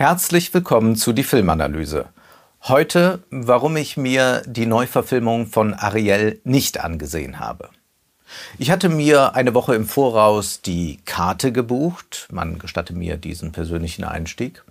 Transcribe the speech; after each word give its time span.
Herzlich 0.00 0.54
willkommen 0.54 0.96
zu 0.96 1.12
die 1.12 1.24
Filmanalyse. 1.24 2.06
Heute, 2.62 3.22
warum 3.28 3.76
ich 3.76 3.98
mir 3.98 4.42
die 4.46 4.64
Neuverfilmung 4.64 5.46
von 5.46 5.74
Ariel 5.74 6.40
nicht 6.42 6.80
angesehen 6.80 7.38
habe. 7.38 7.68
Ich 8.56 8.70
hatte 8.70 8.88
mir 8.88 9.34
eine 9.34 9.52
Woche 9.52 9.74
im 9.74 9.84
Voraus 9.84 10.62
die 10.62 11.00
Karte 11.04 11.52
gebucht, 11.52 12.28
man 12.32 12.58
gestatte 12.58 12.94
mir 12.94 13.18
diesen 13.18 13.52
persönlichen 13.52 14.04
Einstieg, 14.04 14.64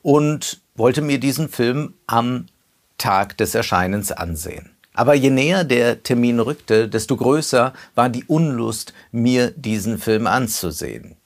und 0.00 0.62
wollte 0.74 1.02
mir 1.02 1.20
diesen 1.20 1.50
Film 1.50 1.92
am 2.06 2.46
Tag 2.96 3.36
des 3.36 3.54
Erscheinens 3.54 4.10
ansehen. 4.10 4.70
Aber 4.94 5.12
je 5.12 5.28
näher 5.28 5.64
der 5.64 6.02
Termin 6.02 6.40
rückte, 6.40 6.88
desto 6.88 7.18
größer 7.18 7.74
war 7.94 8.08
die 8.08 8.24
Unlust, 8.24 8.94
mir 9.10 9.50
diesen 9.50 9.98
Film 9.98 10.26
anzusehen. 10.26 11.16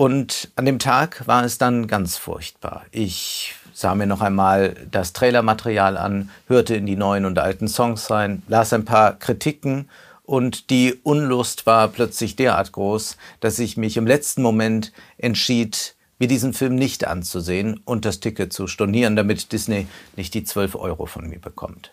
Und 0.00 0.50
an 0.56 0.64
dem 0.64 0.78
Tag 0.78 1.26
war 1.26 1.44
es 1.44 1.58
dann 1.58 1.86
ganz 1.86 2.16
furchtbar. 2.16 2.86
Ich 2.90 3.54
sah 3.74 3.94
mir 3.94 4.06
noch 4.06 4.22
einmal 4.22 4.74
das 4.90 5.12
Trailermaterial 5.12 5.98
an, 5.98 6.30
hörte 6.46 6.74
in 6.74 6.86
die 6.86 6.96
neuen 6.96 7.26
und 7.26 7.38
alten 7.38 7.68
Songs 7.68 8.10
rein, 8.10 8.42
las 8.48 8.72
ein 8.72 8.86
paar 8.86 9.18
Kritiken 9.18 9.90
und 10.22 10.70
die 10.70 10.94
Unlust 11.02 11.66
war 11.66 11.86
plötzlich 11.88 12.34
derart 12.34 12.72
groß, 12.72 13.18
dass 13.40 13.58
ich 13.58 13.76
mich 13.76 13.98
im 13.98 14.06
letzten 14.06 14.40
Moment 14.40 14.90
entschied, 15.18 15.96
mir 16.18 16.28
diesen 16.28 16.54
Film 16.54 16.76
nicht 16.76 17.06
anzusehen 17.06 17.82
und 17.84 18.06
das 18.06 18.20
Ticket 18.20 18.54
zu 18.54 18.68
stornieren, 18.68 19.16
damit 19.16 19.52
Disney 19.52 19.86
nicht 20.16 20.32
die 20.32 20.44
12 20.44 20.76
Euro 20.76 21.04
von 21.04 21.28
mir 21.28 21.40
bekommt. 21.40 21.92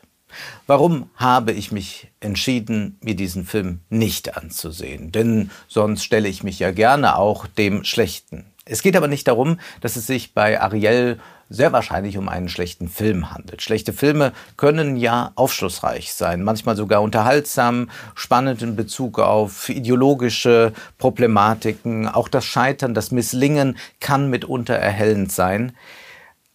Warum 0.65 1.09
habe 1.15 1.51
ich 1.51 1.71
mich 1.71 2.11
entschieden, 2.19 2.97
mir 3.01 3.15
diesen 3.15 3.45
Film 3.45 3.79
nicht 3.89 4.37
anzusehen? 4.37 5.11
Denn 5.11 5.49
sonst 5.67 6.03
stelle 6.03 6.27
ich 6.27 6.43
mich 6.43 6.59
ja 6.59 6.71
gerne 6.71 7.15
auch 7.15 7.47
dem 7.47 7.83
Schlechten. 7.83 8.45
Es 8.65 8.81
geht 8.81 8.97
aber 8.97 9.07
nicht 9.07 9.27
darum, 9.27 9.59
dass 9.81 9.95
es 9.95 10.07
sich 10.07 10.33
bei 10.33 10.59
Ariel 10.59 11.19
sehr 11.49 11.71
wahrscheinlich 11.71 12.17
um 12.17 12.27
einen 12.27 12.49
schlechten 12.49 12.89
Film 12.89 13.31
handelt. 13.33 13.61
Schlechte 13.61 13.93
Filme 13.93 14.33
können 14.57 14.97
ja 14.97 15.31
aufschlussreich 15.35 16.13
sein, 16.13 16.43
manchmal 16.43 16.75
sogar 16.75 17.01
unterhaltsam, 17.01 17.89
spannend 18.15 18.61
in 18.61 18.75
Bezug 18.75 19.19
auf 19.19 19.69
ideologische 19.69 20.73
Problematiken. 20.97 22.07
Auch 22.07 22.27
das 22.27 22.45
Scheitern, 22.45 22.93
das 22.93 23.11
Misslingen 23.11 23.77
kann 23.99 24.29
mitunter 24.29 24.75
erhellend 24.75 25.31
sein. 25.31 25.71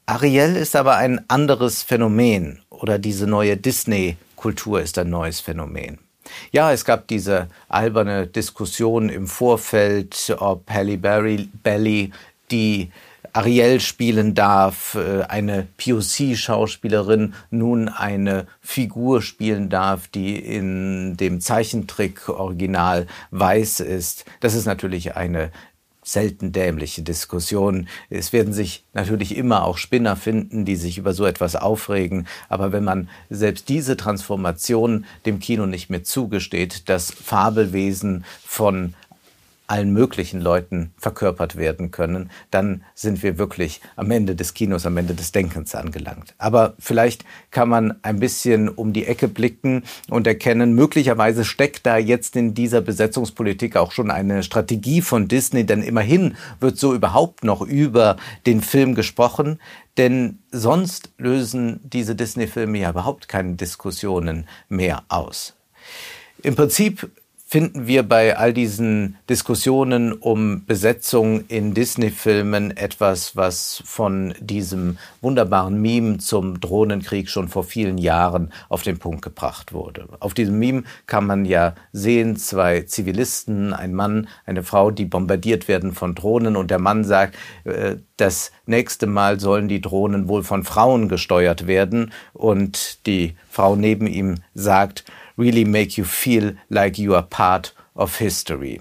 Ariel 0.05 0.57
ist 0.57 0.77
aber 0.77 0.97
ein 0.97 1.25
anderes 1.29 1.83
Phänomen 1.83 2.61
oder 2.83 2.99
diese 2.99 3.27
neue 3.27 3.57
Disney-Kultur 3.57 4.81
ist 4.83 4.99
ein 4.99 5.09
neues 5.09 5.41
Phänomen. 5.41 5.99
Ja, 6.51 6.73
es 6.73 6.85
gab 6.85 7.09
diese 7.09 7.49
alberne 7.69 8.27
Diskussion 8.27 9.09
im 9.09 9.27
Vorfeld, 9.27 10.35
ob 10.39 10.69
Halle 10.71 10.99
Berry 10.99 11.49
Belly 11.63 12.11
die 12.51 12.91
Ariel 13.35 13.81
spielen 13.81 14.35
darf, 14.35 14.95
äh, 14.95 15.23
eine 15.23 15.67
POC-Schauspielerin 15.79 17.35
nun 17.51 17.89
eine 17.89 18.47
Figur 18.61 19.23
spielen 19.23 19.71
darf, 19.71 20.09
die 20.09 20.37
in 20.37 21.17
dem 21.17 21.41
Zeichentrick-Original 21.41 23.07
weiß 23.31 23.81
ist. 23.81 24.27
Das 24.41 24.55
ist 24.55 24.67
natürlich 24.67 25.17
eine 25.17 25.51
selten 26.05 26.53
dämliche 26.53 27.03
Diskussion. 27.03 27.89
Es 28.11 28.33
werden 28.33 28.53
sich 28.53 28.85
natürlich 28.93 29.37
immer 29.37 29.65
auch 29.65 29.79
Spinner 29.79 30.17
finden, 30.17 30.65
die 30.65 30.77
sich 30.77 30.99
über 30.99 31.15
so 31.15 31.25
etwas 31.25 31.55
aufregen. 31.55 32.27
Aber 32.49 32.73
wenn 32.73 32.85
man 32.85 33.09
selbst 33.31 33.69
diese 33.69 33.97
Transformation 33.97 35.05
dem 35.27 35.39
Kino 35.39 35.67
nicht 35.67 35.91
mehr 35.91 36.03
zugesteht, 36.03 36.89
das 36.89 37.13
Fabelwesen 37.13 38.25
von 38.45 38.95
allen 39.67 39.93
möglichen 39.93 40.41
Leuten 40.41 40.93
verkörpert 40.99 41.57
werden 41.57 41.91
können, 41.91 42.31
dann 42.51 42.85
sind 42.95 43.23
wir 43.23 43.39
wirklich 43.39 43.81
am 43.97 44.11
Ende 44.11 44.35
des 44.35 44.55
Kinos, 44.55 44.85
am 44.87 44.97
Ende 44.97 45.15
des 45.15 45.33
Denkens 45.33 45.75
angelangt. 45.75 46.35
Aber 46.39 46.75
vielleicht 46.79 47.25
kann 47.51 47.69
man 47.69 47.95
ein 48.03 48.21
bisschen 48.21 48.69
um 48.69 48.93
die 48.93 49.07
Ecke 49.07 49.29
blicken 49.29 49.85
und 50.11 50.27
erkennen, 50.27 50.75
möglicherweise 50.75 51.45
steckt 51.45 51.87
da 51.87 51.97
jetzt 51.97 52.37
in 52.37 52.55
dieser 52.55 52.81
Besetzungspolitik 52.81 53.77
auch 53.77 53.93
schon 53.93 54.11
eine 54.11 54.43
Strategie 54.43 55.01
von 55.01 55.29
Disney, 55.29 55.65
denn 55.65 55.83
immerhin 55.83 56.37
wird 56.61 56.79
so 56.79 56.95
überhaupt 56.95 57.45
noch 57.45 57.63
über 57.63 58.17
den 58.47 58.61
Film 58.61 58.95
gesprochen, 58.95 59.59
denn 59.97 60.39
sonst 60.51 61.13
lösen 61.19 61.81
diese 61.85 62.15
Disney-Filme 62.15 62.79
ja 62.79 62.91
überhaupt 62.91 63.29
keine 63.29 63.55
Diskussionen 63.55 64.47
mehr 64.69 65.05
aus. 65.09 65.55
Im 66.43 66.57
Prinzip 66.57 67.11
finden 67.53 67.87
wir 67.87 68.03
bei 68.03 68.39
all 68.39 68.55
diesen 68.55 69.19
Diskussionen 69.29 70.15
um 70.15 70.65
Besetzung 70.65 71.45
in 71.49 71.75
Disney-Filmen 71.75 72.75
etwas, 72.75 73.37
was 73.37 73.83
von 73.85 74.33
diesem 74.41 74.97
wunderbaren 75.21 75.79
Meme 75.79 76.17
zum 76.17 76.61
Drohnenkrieg 76.61 77.29
schon 77.29 77.49
vor 77.49 77.65
vielen 77.65 77.99
Jahren 77.99 78.55
auf 78.71 78.85
den 78.85 78.99
Punkt 78.99 79.21
gebracht 79.21 79.75
wurde. 79.75 80.09
Auf 80.19 80.33
diesem 80.33 80.59
Meme 80.59 80.85
kann 81.07 81.27
man 81.27 81.45
ja 81.45 81.75
sehen, 81.93 82.37
zwei 82.37 82.85
Zivilisten, 82.85 83.75
ein 83.75 83.93
Mann, 83.93 84.29
eine 84.47 84.63
Frau, 84.63 84.91
die 84.91 85.05
bombardiert 85.05 85.69
werden 85.69 85.93
von 85.93 86.15
Drohnen 86.15 86.57
und 86.57 86.71
der 86.71 86.79
Mann 86.79 87.05
sagt, 87.05 87.37
äh, 87.65 87.97
das 88.17 88.51
nächste 88.65 89.07
Mal 89.07 89.41
sollen 89.41 89.69
die 89.69 89.83
Drohnen 89.83 90.27
wohl 90.27 90.43
von 90.43 90.65
Frauen 90.65 91.11
gesteuert 91.11 91.67
werden 91.67 92.13
und 92.33 93.07
die 93.07 93.35
Frau 93.51 93.77
neben 93.77 94.07
ihm 94.07 94.37
sagt, 94.55 95.05
really 95.39 95.65
make 95.65 96.01
you 96.01 96.05
feel 96.05 96.57
like 96.69 96.99
you 96.99 97.15
are 97.15 97.23
part 97.23 97.75
of 97.95 98.19
history. 98.19 98.81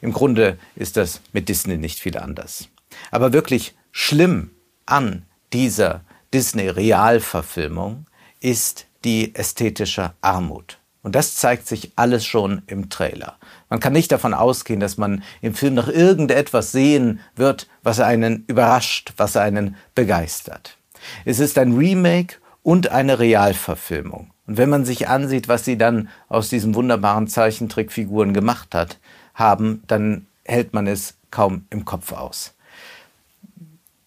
Im 0.00 0.12
Grunde 0.12 0.58
ist 0.76 0.96
das 0.96 1.20
mit 1.32 1.48
Disney 1.48 1.76
nicht 1.76 1.98
viel 1.98 2.18
anders. 2.18 2.68
Aber 3.10 3.32
wirklich 3.32 3.74
schlimm 3.90 4.50
an 4.86 5.24
dieser 5.52 6.02
Disney-Realverfilmung 6.32 8.06
ist 8.40 8.86
die 9.04 9.34
ästhetische 9.34 10.12
Armut. 10.20 10.78
Und 11.02 11.14
das 11.14 11.36
zeigt 11.36 11.68
sich 11.68 11.92
alles 11.96 12.24
schon 12.24 12.62
im 12.66 12.88
Trailer. 12.88 13.36
Man 13.68 13.78
kann 13.78 13.92
nicht 13.92 14.10
davon 14.10 14.32
ausgehen, 14.32 14.80
dass 14.80 14.96
man 14.96 15.22
im 15.42 15.54
Film 15.54 15.74
noch 15.74 15.88
irgendetwas 15.88 16.72
sehen 16.72 17.20
wird, 17.36 17.68
was 17.82 18.00
einen 18.00 18.44
überrascht, 18.46 19.12
was 19.18 19.36
einen 19.36 19.76
begeistert. 19.94 20.78
Es 21.26 21.38
ist 21.38 21.58
ein 21.58 21.76
Remake 21.76 22.36
und 22.64 22.90
eine 22.90 23.20
Realverfilmung. 23.20 24.32
Und 24.46 24.56
wenn 24.56 24.70
man 24.70 24.84
sich 24.84 25.06
ansieht, 25.06 25.46
was 25.46 25.64
sie 25.64 25.78
dann 25.78 26.08
aus 26.28 26.48
diesen 26.48 26.74
wunderbaren 26.74 27.28
Zeichentrickfiguren 27.28 28.34
gemacht 28.34 28.74
hat, 28.74 28.98
haben, 29.34 29.84
dann 29.86 30.26
hält 30.44 30.74
man 30.74 30.88
es 30.88 31.14
kaum 31.30 31.66
im 31.70 31.84
Kopf 31.84 32.12
aus. 32.12 32.54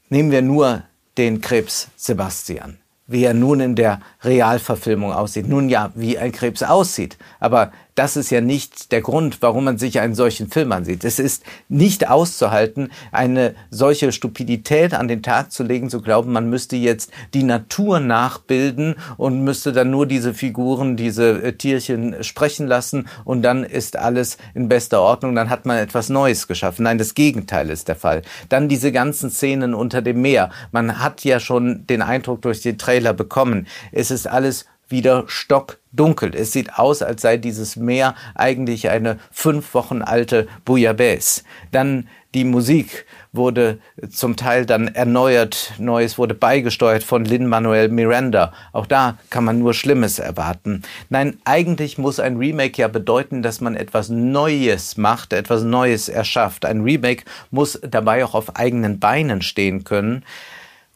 Nehmen 0.09 0.31
wir 0.31 0.41
nur 0.41 0.84
den 1.18 1.40
Krebs 1.40 1.90
Sebastian, 1.95 2.78
wie 3.06 3.23
er 3.23 3.34
nun 3.34 3.59
in 3.59 3.75
der 3.75 4.01
Realverfilmung 4.23 5.13
aussieht. 5.13 5.47
Nun 5.47 5.69
ja, 5.69 5.91
wie 5.95 6.18
ein 6.18 6.31
Krebs 6.31 6.63
aussieht, 6.63 7.18
aber 7.39 7.72
das 7.97 8.15
ist 8.15 8.29
ja 8.29 8.41
nicht 8.41 8.91
der 8.91 9.01
Grund, 9.01 9.41
warum 9.41 9.63
man 9.63 9.79
sich 9.79 9.99
einen 9.99 10.13
solchen 10.13 10.49
Film 10.51 10.71
ansieht. 10.71 11.03
Es 11.03 11.17
ist 11.17 11.43
nicht 11.67 12.07
auszuhalten, 12.07 12.91
eine 13.11 13.55
solche 13.71 14.11
Stupidität 14.11 14.93
an 14.93 15.07
den 15.07 15.23
Tag 15.23 15.51
zu 15.51 15.63
legen, 15.63 15.89
zu 15.89 16.03
glauben, 16.03 16.31
man 16.31 16.47
müsste 16.47 16.75
jetzt 16.75 17.11
die 17.33 17.41
Natur 17.41 17.99
nachbilden 17.99 18.97
und 19.17 19.43
müsste 19.43 19.71
dann 19.71 19.89
nur 19.89 20.05
diese 20.05 20.35
Figuren, 20.35 20.95
diese 20.95 21.41
äh, 21.41 21.53
Tierchen 21.53 22.23
sprechen 22.23 22.67
lassen 22.67 23.07
und 23.25 23.41
dann 23.41 23.63
ist 23.63 23.97
alles 23.97 24.37
in 24.53 24.69
bester 24.69 25.01
Ordnung, 25.01 25.33
dann 25.33 25.49
hat 25.49 25.65
man 25.65 25.77
etwas 25.77 26.09
Neues 26.09 26.47
geschaffen. 26.47 26.83
Nein, 26.83 26.99
das 26.99 27.15
Gegenteil 27.15 27.71
ist 27.71 27.87
der 27.87 27.95
Fall. 27.95 28.21
Dann 28.49 28.69
diese 28.69 28.91
ganzen 28.91 29.31
Szenen 29.31 29.73
unter 29.73 30.03
dem 30.03 30.21
Meer. 30.21 30.51
Man 30.71 30.99
hat 30.99 31.23
ja 31.23 31.39
schon 31.39 31.87
den 31.87 32.03
Eindruck 32.03 32.43
durch 32.43 32.61
den 32.61 32.77
Trailer 32.77 33.13
bekommen, 33.13 33.65
es 33.91 34.11
ist 34.11 34.27
alles 34.27 34.65
wieder 34.89 35.25
stockdunkel. 35.27 36.33
Es 36.35 36.51
sieht 36.51 36.77
aus, 36.77 37.01
als 37.01 37.21
sei 37.21 37.37
dieses 37.37 37.75
Meer 37.75 38.15
eigentlich 38.35 38.89
eine 38.89 39.19
fünf 39.31 39.73
Wochen 39.73 40.01
alte 40.01 40.47
Bouillabaisse. 40.65 41.44
Dann 41.71 42.07
die 42.33 42.44
Musik 42.44 43.06
wurde 43.31 43.79
zum 44.12 44.35
Teil 44.35 44.65
dann 44.65 44.89
erneuert, 44.89 45.73
Neues 45.79 46.17
wurde 46.17 46.35
beigesteuert 46.35 47.03
von 47.03 47.25
Lin-Manuel 47.25 47.89
Miranda. 47.89 48.53
Auch 48.73 48.85
da 48.85 49.17
kann 49.29 49.45
man 49.45 49.59
nur 49.59 49.73
Schlimmes 49.73 50.19
erwarten. 50.19 50.83
Nein, 51.09 51.39
eigentlich 51.45 51.97
muss 51.97 52.19
ein 52.19 52.38
Remake 52.38 52.79
ja 52.81 52.89
bedeuten, 52.89 53.41
dass 53.41 53.62
man 53.62 53.75
etwas 53.75 54.09
Neues 54.09 54.97
macht, 54.97 55.33
etwas 55.33 55.63
Neues 55.63 56.09
erschafft. 56.09 56.65
Ein 56.65 56.81
Remake 56.81 57.23
muss 57.50 57.79
dabei 57.81 58.23
auch 58.23 58.35
auf 58.35 58.56
eigenen 58.56 59.00
Beinen 59.00 59.41
stehen 59.41 59.83
können. 59.83 60.23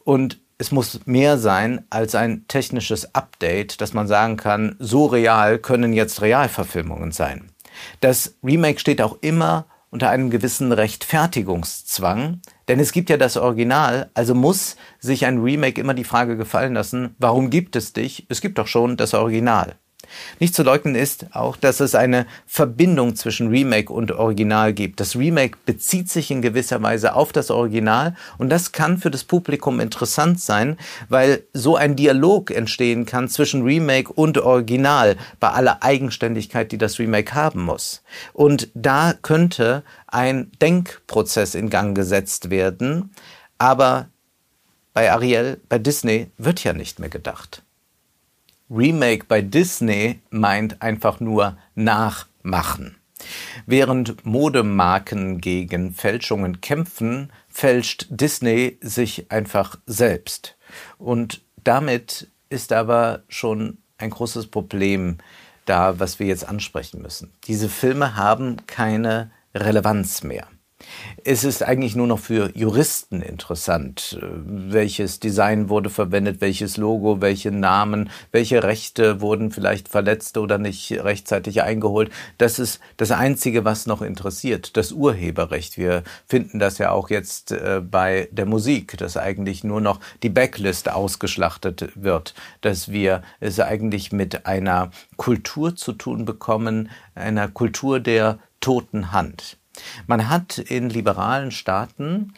Und 0.04 0.41
es 0.62 0.72
muss 0.72 1.00
mehr 1.08 1.40
sein 1.40 1.86
als 1.90 2.13
ein 2.13 2.46
technisches 2.48 3.16
Update, 3.16 3.81
dass 3.81 3.94
man 3.94 4.08
sagen 4.08 4.38
kann, 4.38 4.75
so 4.78 5.08
real 5.08 5.58
können 5.58 5.92
jetzt 5.92 6.22
Realverfilmungen 6.22 7.12
sein. 7.12 7.50
Das 8.00 8.36
Remake 8.44 8.80
steht 8.80 9.02
auch 9.02 9.18
immer 9.22 9.66
unter 9.90 10.12
einem 10.12 10.30
gewissen 10.30 10.72
Rechtfertigungszwang, 10.72 12.42
denn 12.68 12.80
es 12.80 12.92
gibt 12.92 13.10
ja 13.10 13.18
das 13.18 13.38
Original, 13.38 14.12
also 14.13 14.36
muss 14.36 14.75
sich 15.00 15.25
ein 15.25 15.40
Remake 15.40 15.81
immer 15.81 15.96
die 15.96 16.04
Frage 16.04 16.38
gefallen 16.38 16.75
lassen, 16.75 17.16
warum 17.18 17.50
gibt 17.50 17.75
es 17.75 17.94
dich? 17.94 18.28
Es 18.30 18.40
gibt 18.40 18.60
doch 18.60 18.68
schon 18.68 18.98
das 18.98 19.16
Original. 19.16 19.78
Nicht 20.40 20.56
zu 20.56 20.63
leugnen 20.63 20.96
ist 20.96 21.28
auch, 21.31 21.56
dass 21.56 21.80
es 21.80 21.96
eine 21.96 22.25
Verbindung 22.48 23.16
zwischen 23.16 23.50
Remake 23.50 23.92
und 23.92 24.12
Original 24.12 24.74
gibt. 24.74 25.00
Das 25.00 25.16
Remake 25.16 25.58
bezieht 25.66 26.10
sich 26.10 26.31
in 26.31 26.42
gewisser 26.42 26.81
Weise 26.81 27.16
auf 27.16 27.31
das 27.31 27.52
Original 27.52 28.16
und 28.38 28.50
das 28.50 28.72
kann 28.72 28.98
für 28.98 29.12
das 29.12 29.24
Publikum 29.24 29.80
interessant 29.80 30.40
sein, 30.40 30.78
weil 31.10 31.44
so 31.54 31.75
ein 31.75 31.96
Dialog 31.96 32.52
entstehen 32.52 33.06
kann 33.06 33.30
zwischen 33.30 33.63
Remake 33.63 34.12
und 34.12 34.38
Original 34.38 35.18
bei 35.40 35.50
aller 35.50 35.84
Eigenständigkeit, 35.84 36.72
die 36.72 36.78
das 36.78 37.00
Remake 37.00 37.34
haben 37.34 37.64
muss. 37.64 38.04
Und 38.34 38.69
da 38.74 39.14
könnte 39.22 39.84
ein 40.07 40.52
Denkprozess 40.62 41.56
in 41.56 41.69
Gang 41.69 41.96
gesetzt 41.96 42.50
werden, 42.50 43.12
aber 43.57 44.07
bei 44.94 45.12
Ariel, 45.12 45.60
bei 45.69 45.80
Disney 45.80 46.31
wird 46.38 46.64
ja 46.64 46.74
nicht 46.74 47.00
mehr 47.00 47.10
gedacht. 47.10 47.64
Remake 48.71 49.25
bei 49.27 49.41
Disney 49.41 50.21
meint 50.29 50.81
einfach 50.81 51.19
nur 51.19 51.57
nachmachen. 51.75 52.95
Während 53.65 54.25
Modemarken 54.25 55.41
gegen 55.41 55.94
Fälschungen 55.94 56.62
kämpfen, 56.62 57.31
fälscht 57.50 58.07
Disney 58.09 58.77
sich 58.81 59.29
einfach 59.29 59.77
selbst. 59.85 60.56
Und 60.97 61.41
damit 61.63 62.29
ist 62.50 62.71
aber 62.71 63.23
schon 63.27 63.77
ein 63.97 64.09
großes 64.09 64.47
Problem 64.47 65.18
da, 65.65 66.00
was 66.00 66.19
wir 66.19 66.27
jetzt 66.27 66.47
ansprechen 66.47 67.01
müssen. 67.01 67.33
Diese 67.45 67.69
Filme 67.69 68.15
haben 68.15 68.65
keine 68.68 69.31
Relevanz 69.53 70.23
mehr. 70.23 70.47
Es 71.24 71.44
ist 71.44 71.63
eigentlich 71.63 71.95
nur 71.95 72.07
noch 72.07 72.19
für 72.19 72.51
Juristen 72.56 73.22
interessant, 73.22 74.18
äh, 74.22 74.25
welches 74.45 75.19
Design 75.19 75.69
wurde 75.69 75.89
verwendet, 75.89 76.42
welches 76.42 76.78
Logo, 76.78 77.22
welche 77.22 77.51
Namen, 77.51 78.10
welche 78.31 78.63
Rechte 78.63 79.22
wurden 79.22 79.51
vielleicht 79.51 79.88
verletzt 79.88 80.38
oder 80.38 80.57
nicht 80.57 80.92
rechtzeitig 80.92 81.62
eingeholt. 81.62 82.12
Das 82.38 82.60
ist 82.60 82.80
das 82.98 83.12
Einzige, 83.12 83.66
was 83.66 83.86
noch 83.86 84.01
interessiert, 84.01 84.78
das 84.78 84.92
Urheberrecht. 84.92 85.78
Wir 85.78 86.04
finden 86.28 86.60
das 86.60 86.78
ja 86.78 86.92
auch 86.92 87.10
jetzt 87.10 87.51
äh, 87.51 87.81
bei 87.81 88.28
der 88.31 88.45
Musik, 88.45 88.98
dass 88.98 89.18
eigentlich 89.18 89.63
nur 89.63 89.81
noch 89.81 90.00
die 90.24 90.30
Backlist 90.30 90.89
ausgeschlachtet 90.89 91.89
wird, 91.95 92.33
dass 92.62 92.92
wir 92.92 93.22
es 93.39 93.60
eigentlich 93.60 94.12
mit 94.12 94.45
einer 94.45 94.92
Kultur 95.18 95.75
zu 95.75 95.94
tun 95.94 96.25
bekommen, 96.25 96.89
einer 97.16 97.48
Kultur 97.48 98.00
der 98.00 98.39
toten 98.60 99.12
Hand. 99.12 99.57
Man 100.07 100.29
hat 100.29 100.57
in 100.57 100.89
liberalen 100.89 101.51
Staaten 101.51 102.33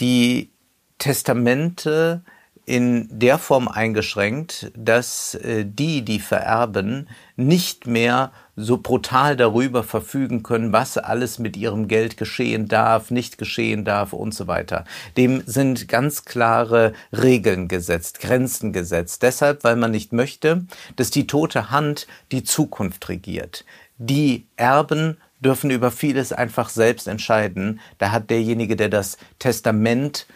die 0.00 0.50
Testamente 0.98 2.22
in 2.64 3.08
der 3.10 3.38
Form 3.38 3.66
eingeschränkt, 3.66 4.70
dass 4.76 5.34
äh, 5.34 5.64
die, 5.66 6.04
die 6.04 6.20
vererben, 6.20 7.08
nicht 7.36 7.86
mehr 7.86 8.30
so 8.54 8.78
brutal 8.78 9.36
darüber 9.36 9.82
verfügen 9.82 10.42
können, 10.42 10.72
was 10.72 10.96
alles 10.96 11.38
mit 11.38 11.56
ihrem 11.56 11.88
Geld 11.88 12.16
geschehen 12.16 12.68
darf, 12.68 13.10
nicht 13.10 13.36
geschehen 13.36 13.84
darf 13.84 14.12
und 14.12 14.32
so 14.32 14.46
weiter. 14.46 14.84
Dem 15.16 15.42
sind 15.46 15.88
ganz 15.88 16.24
klare 16.24 16.92
Regeln 17.12 17.66
gesetzt, 17.66 18.20
Grenzen 18.20 18.72
gesetzt. 18.72 19.22
Deshalb, 19.22 19.64
weil 19.64 19.76
man 19.76 19.90
nicht 19.90 20.12
möchte, 20.12 20.64
dass 20.94 21.10
die 21.10 21.26
tote 21.26 21.70
Hand 21.70 22.06
die 22.30 22.44
Zukunft 22.44 23.08
regiert. 23.08 23.64
Die 23.98 24.46
Erben 24.56 25.16
dürfen 25.44 25.70
über 25.70 25.90
vieles 25.90 26.32
einfach 26.32 26.68
selbst 26.68 27.08
entscheiden. 27.08 27.80
Da 27.98 28.12
hat 28.12 28.30
derjenige, 28.30 28.76
der 28.76 28.88
das 28.88 29.18
Testament 29.38 30.26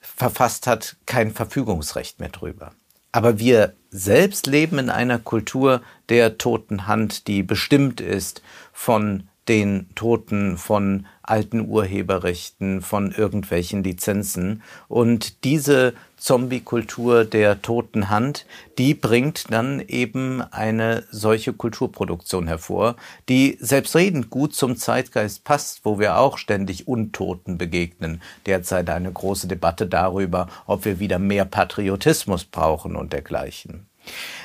verfasst 0.00 0.66
hat, 0.66 0.96
kein 1.06 1.32
Verfügungsrecht 1.32 2.20
mehr 2.20 2.30
drüber. 2.30 2.72
Aber 3.12 3.38
wir 3.38 3.74
selbst 3.90 4.46
leben 4.46 4.78
in 4.78 4.90
einer 4.90 5.18
Kultur 5.18 5.82
der 6.08 6.38
toten 6.38 6.86
Hand, 6.86 7.26
die 7.26 7.42
bestimmt 7.42 8.00
ist 8.00 8.42
von 8.72 9.28
den 9.48 9.88
Toten, 9.94 10.58
von 10.58 11.06
alten 11.22 11.68
Urheberrechten, 11.68 12.80
von 12.82 13.12
irgendwelchen 13.12 13.82
Lizenzen. 13.82 14.62
Und 14.88 15.44
diese 15.44 15.94
Zombie-Kultur 16.16 17.24
der 17.24 17.62
toten 17.62 18.10
Hand, 18.10 18.46
die 18.76 18.94
bringt 18.94 19.52
dann 19.52 19.80
eben 19.86 20.42
eine 20.42 21.04
solche 21.10 21.52
Kulturproduktion 21.52 22.48
hervor, 22.48 22.96
die 23.28 23.56
selbstredend 23.60 24.30
gut 24.30 24.54
zum 24.54 24.76
Zeitgeist 24.76 25.44
passt, 25.44 25.80
wo 25.84 25.98
wir 25.98 26.18
auch 26.18 26.38
ständig 26.38 26.88
Untoten 26.88 27.58
begegnen. 27.58 28.20
Derzeit 28.46 28.90
eine 28.90 29.12
große 29.12 29.48
Debatte 29.48 29.86
darüber, 29.86 30.48
ob 30.66 30.84
wir 30.84 30.98
wieder 30.98 31.18
mehr 31.18 31.44
Patriotismus 31.44 32.44
brauchen 32.44 32.96
und 32.96 33.12
dergleichen. 33.12 33.86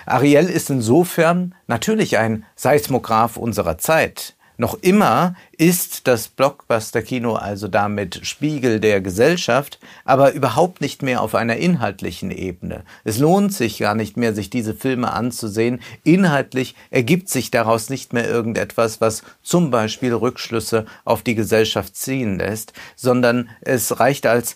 Ariel 0.06 0.50
ist 0.50 0.70
insofern 0.70 1.56
natürlich 1.68 2.18
ein 2.18 2.46
Seismograph 2.56 3.38
unserer 3.38 3.78
Zeit. 3.78 4.36
Noch 4.64 4.78
immer 4.80 5.36
ist 5.58 6.08
das 6.08 6.30
Blockbuster-Kino 6.30 7.34
also 7.36 7.68
damit 7.68 8.22
Spiegel 8.26 8.80
der 8.80 9.02
Gesellschaft, 9.02 9.78
aber 10.06 10.32
überhaupt 10.32 10.80
nicht 10.80 11.04
mehr 11.04 11.22
auf 11.22 11.36
einer 11.36 11.58
inhaltlichen 11.58 12.32
Ebene. 12.32 12.86
Es 13.04 13.18
lohnt 13.18 13.54
sich 13.54 13.80
gar 13.80 13.94
nicht 13.94 14.16
mehr, 14.16 14.34
sich 14.34 14.50
diese 14.50 14.74
Filme 14.74 15.12
anzusehen. 15.12 15.82
Inhaltlich 16.06 16.76
ergibt 16.92 17.28
sich 17.28 17.52
daraus 17.52 17.90
nicht 17.90 18.14
mehr 18.14 18.26
irgendetwas, 18.26 19.02
was 19.02 19.24
zum 19.42 19.70
Beispiel 19.70 20.14
Rückschlüsse 20.14 20.86
auf 21.04 21.24
die 21.24 21.36
Gesellschaft 21.36 21.98
ziehen 21.98 22.40
lässt, 22.40 22.72
sondern 22.96 23.50
es 23.60 24.00
reicht 24.00 24.26
als 24.26 24.56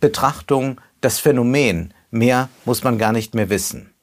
Betrachtung 0.00 0.80
das 1.02 1.20
Phänomen. 1.20 1.94
Mehr 2.10 2.48
muss 2.64 2.82
man 2.82 2.98
gar 2.98 3.12
nicht 3.12 3.32
mehr 3.32 3.48
wissen. 3.48 3.94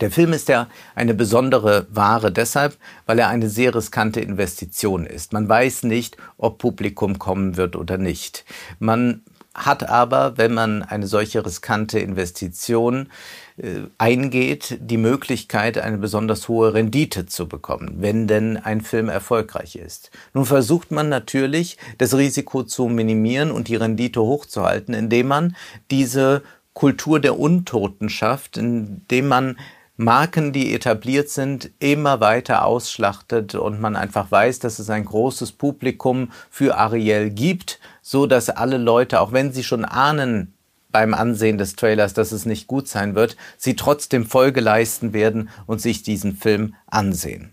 Der 0.00 0.10
Film 0.10 0.32
ist 0.32 0.48
ja 0.48 0.68
eine 0.94 1.14
besondere 1.14 1.86
Ware 1.90 2.32
deshalb, 2.32 2.76
weil 3.06 3.18
er 3.18 3.28
eine 3.28 3.48
sehr 3.48 3.74
riskante 3.74 4.20
Investition 4.20 5.06
ist. 5.06 5.32
Man 5.32 5.48
weiß 5.48 5.82
nicht, 5.84 6.16
ob 6.36 6.58
Publikum 6.58 7.18
kommen 7.18 7.56
wird 7.56 7.76
oder 7.76 7.98
nicht. 7.98 8.44
Man 8.78 9.22
hat 9.54 9.88
aber, 9.88 10.38
wenn 10.38 10.54
man 10.54 10.82
eine 10.82 11.06
solche 11.06 11.44
riskante 11.44 11.98
Investition 11.98 13.08
äh, 13.56 13.80
eingeht, 13.98 14.78
die 14.80 14.98
Möglichkeit, 14.98 15.78
eine 15.78 15.98
besonders 15.98 16.48
hohe 16.48 16.74
Rendite 16.74 17.26
zu 17.26 17.48
bekommen, 17.48 17.96
wenn 17.98 18.28
denn 18.28 18.56
ein 18.56 18.80
Film 18.80 19.08
erfolgreich 19.08 19.76
ist. 19.76 20.10
Nun 20.32 20.44
versucht 20.44 20.90
man 20.90 21.08
natürlich, 21.08 21.76
das 21.98 22.16
Risiko 22.16 22.62
zu 22.62 22.86
minimieren 22.86 23.50
und 23.50 23.68
die 23.68 23.76
Rendite 23.76 24.20
hochzuhalten, 24.20 24.94
indem 24.94 25.28
man 25.28 25.56
diese 25.90 26.42
Kultur 26.72 27.18
der 27.18 27.38
Untoten 27.38 28.08
schafft, 28.08 28.56
indem 28.56 29.26
man 29.26 29.56
Marken, 30.00 30.52
die 30.52 30.72
etabliert 30.74 31.28
sind, 31.28 31.72
immer 31.80 32.20
weiter 32.20 32.64
ausschlachtet 32.64 33.56
und 33.56 33.80
man 33.80 33.96
einfach 33.96 34.30
weiß, 34.30 34.60
dass 34.60 34.78
es 34.78 34.90
ein 34.90 35.04
großes 35.04 35.50
Publikum 35.50 36.30
für 36.50 36.76
Ariel 36.76 37.30
gibt, 37.30 37.80
so 38.00 38.26
dass 38.26 38.48
alle 38.48 38.78
Leute, 38.78 39.20
auch 39.20 39.32
wenn 39.32 39.52
sie 39.52 39.64
schon 39.64 39.84
ahnen 39.84 40.54
beim 40.92 41.14
Ansehen 41.14 41.58
des 41.58 41.74
Trailers, 41.74 42.14
dass 42.14 42.30
es 42.30 42.46
nicht 42.46 42.68
gut 42.68 42.86
sein 42.86 43.16
wird, 43.16 43.36
sie 43.56 43.74
trotzdem 43.74 44.24
Folge 44.24 44.60
leisten 44.60 45.12
werden 45.12 45.48
und 45.66 45.80
sich 45.80 46.04
diesen 46.04 46.36
Film 46.36 46.76
ansehen. 46.86 47.52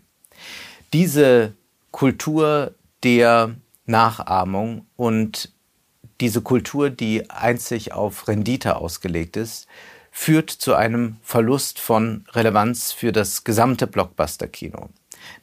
Diese 0.94 1.54
Kultur 1.90 2.75
der 3.04 3.56
Nachahmung 3.88 4.86
und 4.96 5.52
diese 6.22 6.42
Kultur, 6.42 6.92
die 6.92 7.28
einzig 7.32 7.92
auf 7.92 8.28
Rendite 8.28 8.75
ausgelegt 8.75 9.36
ist, 9.36 9.68
führt 10.17 10.50
zu 10.50 10.75
einem 10.75 11.17
Verlust 11.24 11.77
von 11.77 12.24
Relevanz 12.31 12.93
für 12.93 13.12
das 13.12 13.43
gesamte 13.43 13.86
Blockbuster-Kino. 13.86 14.88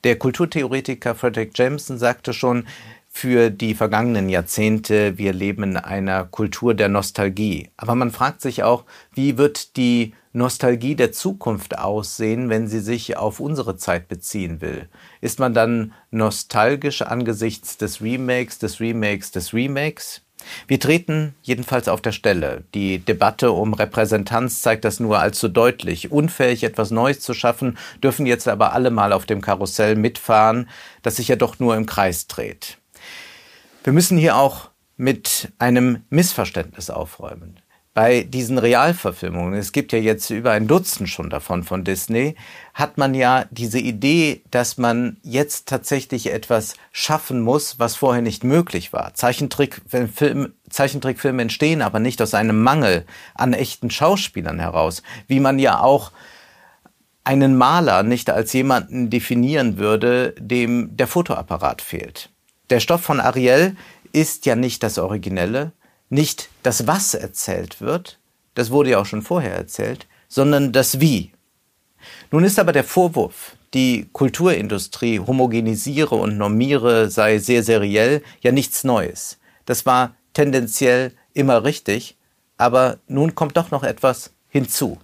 Der 0.03 0.19
Kulturtheoretiker 0.19 1.15
Frederick 1.15 1.57
Jameson 1.57 1.99
sagte 1.99 2.33
schon, 2.33 2.67
für 3.07 3.51
die 3.51 3.75
vergangenen 3.75 4.31
Jahrzehnte, 4.31 5.19
wir 5.19 5.35
leben 5.35 5.63
in 5.63 5.77
einer 5.77 6.25
Kultur 6.25 6.73
der 6.73 6.89
Nostalgie. 6.89 7.69
Aber 7.77 7.95
man 7.95 8.11
fragt 8.11 8.41
sich 8.41 8.63
auch, 8.63 8.85
wie 9.13 9.37
wird 9.37 9.77
die 9.77 10.15
Nostalgie 10.33 10.97
der 10.97 11.13
Zukunft 11.13 11.79
aussehen, 11.79 12.49
wenn 12.49 12.67
sie 12.67 12.81
sich 12.81 13.19
auf 13.19 13.41
unsere 13.41 13.77
Zeit 13.77 14.09
beziehen 14.09 14.63
will? 14.63 14.89
Ist 15.21 15.39
man 15.39 15.53
dann 15.53 15.93
nostalgisch 16.11 17.03
angesichts 17.03 17.77
des 17.77 18.01
Remakes, 18.01 18.59
des 18.59 18.81
Remakes, 18.81 19.33
des 19.33 19.53
Remakes? 19.53 20.23
Wir 20.67 20.81
treten 20.81 21.35
jedenfalls 21.43 21.89
auf 21.89 22.01
der 22.01 22.13
Stelle. 22.13 22.65
Die 22.75 22.99
Debatte 22.99 23.53
um 23.53 23.75
Repräsentanz 23.75 24.61
zeigt 24.63 24.85
das 24.85 25.01
nur 25.01 25.19
allzu 25.19 25.49
deutlich. 25.49 26.13
Unfähig, 26.13 26.65
etwas 26.65 26.91
Neues 26.91 27.21
zu 27.21 27.35
schaffen, 27.35 27.79
dürfen 28.03 28.27
jetzt 28.27 28.49
aber 28.49 28.73
alle 28.73 28.91
mal 28.91 29.13
auf 29.13 29.27
dem 29.27 29.41
Karussell 29.41 29.97
mitfahren, 29.97 30.69
das 31.03 31.17
sich 31.17 31.29
ja 31.29 31.37
doch 31.37 31.59
nur 31.59 31.77
im 31.77 31.87
Kreis 31.87 32.27
dreht. 32.27 32.79
Wir 33.85 33.93
müssen 33.93 34.19
hier 34.19 34.37
auch 34.37 34.71
mit 34.97 35.53
einem 35.59 36.05
Missverständnis 36.11 36.91
aufräumen 36.91 37.62
bei 37.95 38.23
diesen 38.23 38.57
Realverfilmungen, 38.57 39.53
es 39.55 39.73
gibt 39.73 39.93
ja 39.93 39.99
jetzt 39.99 40.31
über 40.31 40.53
ein 40.53 40.67
Dutzend 40.67 41.11
schon 41.11 41.29
davon 41.29 41.63
von 41.63 41.85
Disney, 41.85 42.37
hat 42.73 42.97
man 42.97 43.13
ja 43.13 43.45
diese 43.51 43.79
Idee, 43.79 44.43
dass 44.51 44.79
man 44.79 45.19
jetzt 45.23 45.69
tatsächlich 45.69 46.33
etwas 46.33 46.75
schaffen 46.91 47.43
muss, 47.43 47.79
was 47.79 47.97
vorher 47.97 48.23
nicht 48.23 48.45
möglich 48.45 48.95
war. 48.95 49.13
Zeichentrickfilme, 49.13 50.53
Zeichentrickfilme 50.71 51.43
entstehen 51.43 51.83
aber 51.83 51.99
nicht 51.99 52.23
aus 52.23 52.33
einem 52.33 52.63
Mangel 52.63 53.05
an 53.35 53.53
echten 53.53 53.91
Schauspielern 53.91 54.59
heraus, 54.59 55.03
wie 55.27 55.41
man 55.41 55.59
ja 55.59 55.81
auch 55.81 56.13
einen 57.25 57.57
Maler 57.57 58.03
nicht 58.03 58.31
als 58.31 58.55
jemanden 58.55 59.11
definieren 59.11 59.77
würde, 59.77 60.35
dem 60.39 60.97
der 60.97 61.07
Fotoapparat 61.07 61.83
fehlt. 61.83 62.31
Der 62.71 62.81
Stoff 62.81 63.03
von 63.03 63.21
Ariel 63.21 63.77
ist 64.13 64.47
ja 64.47 64.57
nicht 64.57 64.83
das 64.83 64.99
Originelle, 64.99 65.73
nicht 66.13 66.51
das 66.63 66.87
Was 66.87 67.15
erzählt 67.15 67.81
wird, 67.81 68.19
das 68.55 68.71
wurde 68.71 68.91
ja 68.91 68.99
auch 68.99 69.07
schon 69.07 69.23
vorher 69.23 69.55
erzählt, 69.55 70.07
sondern 70.29 70.73
das 70.73 71.01
Wie. 71.01 71.33
Nun 72.31 72.45
ist 72.45 72.59
aber 72.59 72.73
der 72.73 72.85
Vorwurf, 72.85 73.57
die 73.73 74.11
Kulturindustrie 74.13 75.21
homogenisiere 75.21 76.15
und 76.15 76.37
normiere, 76.37 77.09
sei 77.09 77.39
sehr 77.39 77.63
seriell, 77.63 78.23
ja 78.43 78.53
nichts 78.53 78.85
Neues. 78.85 79.39
Das 79.65 79.87
war 79.87 80.15
tendenziell 80.35 81.13
immer 81.33 81.65
richtig, 81.65 82.19
aber 82.59 82.99
nun 83.09 83.35
kommt 83.35 83.57
doch 83.57 83.71
noch 83.71 83.83
etwas 83.83 84.35
hinzu. 84.49 84.99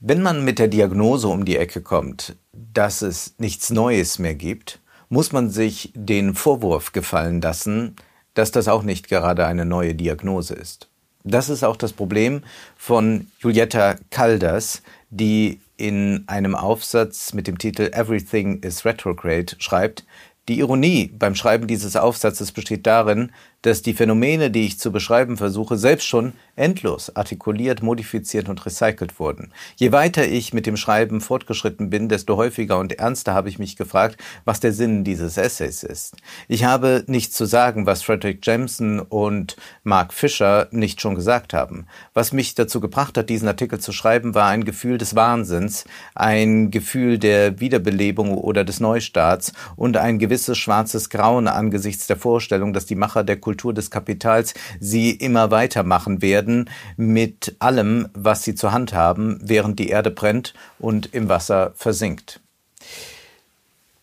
Wenn 0.00 0.20
man 0.20 0.44
mit 0.44 0.58
der 0.58 0.68
Diagnose 0.68 1.28
um 1.28 1.44
die 1.44 1.58
Ecke 1.58 1.80
kommt, 1.80 2.34
dass 2.52 3.02
es 3.02 3.34
nichts 3.38 3.70
Neues 3.70 4.18
mehr 4.18 4.34
gibt, 4.34 4.80
muss 5.08 5.30
man 5.30 5.48
sich 5.48 5.92
den 5.94 6.34
Vorwurf 6.34 6.90
gefallen 6.90 7.40
lassen, 7.40 7.94
dass 8.34 8.50
das 8.50 8.68
auch 8.68 8.82
nicht 8.82 9.08
gerade 9.08 9.46
eine 9.46 9.64
neue 9.64 9.94
Diagnose 9.94 10.54
ist. 10.54 10.88
Das 11.24 11.48
ist 11.48 11.64
auch 11.64 11.76
das 11.76 11.92
Problem 11.92 12.42
von 12.76 13.26
Julietta 13.40 13.96
Kalders, 14.10 14.82
die 15.10 15.60
in 15.76 16.24
einem 16.26 16.54
Aufsatz 16.54 17.34
mit 17.34 17.46
dem 17.46 17.58
Titel 17.58 17.90
Everything 17.92 18.60
is 18.62 18.84
Retrograde 18.84 19.54
schreibt, 19.58 20.04
die 20.48 20.58
Ironie 20.58 21.12
beim 21.16 21.34
Schreiben 21.34 21.66
dieses 21.66 21.96
Aufsatzes 21.96 22.52
besteht 22.52 22.86
darin, 22.86 23.32
dass 23.62 23.82
die 23.82 23.94
Phänomene, 23.94 24.50
die 24.50 24.66
ich 24.66 24.78
zu 24.78 24.90
beschreiben 24.90 25.36
versuche, 25.36 25.76
selbst 25.76 26.06
schon 26.06 26.32
endlos 26.56 27.14
artikuliert, 27.14 27.82
modifiziert 27.82 28.48
und 28.48 28.64
recycelt 28.64 29.18
wurden. 29.18 29.52
Je 29.76 29.92
weiter 29.92 30.26
ich 30.26 30.52
mit 30.52 30.66
dem 30.66 30.76
Schreiben 30.76 31.20
fortgeschritten 31.20 31.90
bin, 31.90 32.08
desto 32.08 32.36
häufiger 32.36 32.78
und 32.78 32.98
ernster 32.98 33.34
habe 33.34 33.48
ich 33.48 33.58
mich 33.58 33.76
gefragt, 33.76 34.16
was 34.44 34.60
der 34.60 34.72
Sinn 34.72 35.04
dieses 35.04 35.36
Essays 35.36 35.82
ist. 35.82 36.16
Ich 36.48 36.64
habe 36.64 37.04
nichts 37.06 37.36
zu 37.36 37.44
sagen, 37.44 37.86
was 37.86 38.02
Frederick 38.02 38.44
Jameson 38.46 39.00
und 39.00 39.56
Mark 39.84 40.12
Fisher 40.12 40.68
nicht 40.70 41.00
schon 41.00 41.14
gesagt 41.14 41.54
haben. 41.54 41.86
Was 42.14 42.32
mich 42.32 42.54
dazu 42.54 42.80
gebracht 42.80 43.16
hat, 43.16 43.30
diesen 43.30 43.48
Artikel 43.48 43.78
zu 43.78 43.92
schreiben, 43.92 44.34
war 44.34 44.48
ein 44.48 44.64
Gefühl 44.64 44.98
des 44.98 45.16
Wahnsinns, 45.16 45.84
ein 46.14 46.70
Gefühl 46.70 47.18
der 47.18 47.60
Wiederbelebung 47.60 48.36
oder 48.36 48.64
des 48.64 48.80
Neustarts 48.80 49.52
und 49.76 49.96
ein 49.96 50.18
gewisses 50.18 50.58
schwarzes 50.58 51.10
Grauen 51.10 51.48
angesichts 51.48 52.06
der 52.06 52.16
Vorstellung, 52.16 52.72
dass 52.72 52.86
die 52.86 52.94
Macher 52.94 53.24
der 53.24 53.36
des 53.54 53.90
Kapitals 53.90 54.54
sie 54.80 55.10
immer 55.10 55.50
weitermachen 55.50 56.22
werden 56.22 56.70
mit 56.96 57.56
allem, 57.58 58.08
was 58.14 58.42
sie 58.42 58.54
zur 58.54 58.72
Hand 58.72 58.92
haben, 58.92 59.38
während 59.42 59.78
die 59.78 59.88
Erde 59.88 60.10
brennt 60.10 60.54
und 60.78 61.14
im 61.14 61.28
Wasser 61.28 61.72
versinkt. 61.76 62.40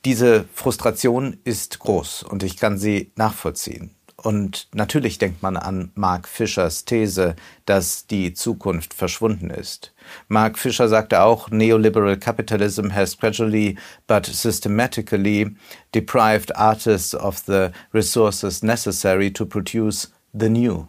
Diese 0.06 0.46
Frustration 0.54 1.38
ist 1.44 1.80
groß 1.80 2.24
und 2.24 2.44
ich 2.44 2.58
kann 2.58 2.77
sie 2.77 3.12
nachvollziehen. 3.16 3.97
Und 4.20 4.68
natürlich 4.74 5.20
denkt 5.20 5.44
man 5.44 5.58
an 5.58 5.92
Mark 5.94 6.28
Fischers 6.28 6.86
These, 6.86 7.36
dass 7.66 8.08
die 8.08 8.34
Zukunft 8.34 8.96
verschwunden 8.96 9.52
ist. 9.52 9.94
Mark 10.28 10.58
Fisher 10.58 10.90
sagte 10.90 11.22
auch, 11.22 11.52
Neoliberal 11.52 12.18
capitalism 12.18 12.90
has 12.90 13.16
gradually 13.16 13.78
but 14.08 14.26
systematically 14.26 15.56
deprived 15.94 16.56
artists 16.56 17.14
of 17.14 17.44
the 17.46 17.70
resources 17.94 18.64
necessary 18.64 19.32
to 19.32 19.46
produce 19.46 20.12
the 20.34 20.50
new. 20.50 20.88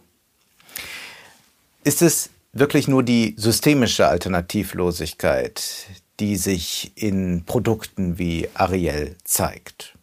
Ist 1.83 2.01
es 2.01 2.31
wirklich 2.51 2.87
nur 2.87 3.03
die 3.03 3.35
systemische 3.37 4.07
Alternativlosigkeit, 4.07 5.85
die 6.19 6.35
sich 6.35 6.93
in 6.95 7.43
Produkten 7.45 8.17
wie 8.17 8.49
Ariel 8.55 9.15
zeigt? 9.23 9.98